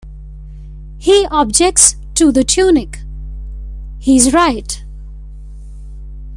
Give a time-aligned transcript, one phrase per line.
[0.97, 3.01] He objects to the tunic.
[3.99, 4.83] He is right.